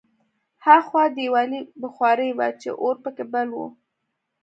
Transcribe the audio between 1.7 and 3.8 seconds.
بخارۍ وه چې اور پکې بل و